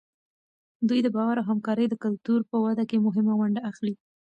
[0.87, 3.93] دوی د باور او همکارۍ د کلتور په وده کې مهمه ونډه اخلي.